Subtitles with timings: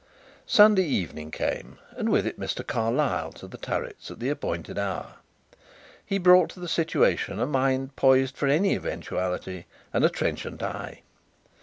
[0.47, 2.65] Sunday evening came, and with it Mr.
[2.65, 5.17] Carlyle to The Turrets at the appointed hour.
[6.03, 11.03] He brought to the situation a mind poised for any eventuality and a trenchant eye.